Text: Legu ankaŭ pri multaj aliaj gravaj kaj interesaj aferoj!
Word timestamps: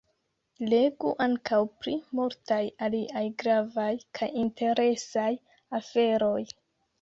Legu 0.69 1.09
ankaŭ 1.25 1.59
pri 1.81 1.93
multaj 2.19 2.57
aliaj 2.87 3.23
gravaj 3.43 3.91
kaj 4.21 4.31
interesaj 4.45 5.29
aferoj! 5.83 6.41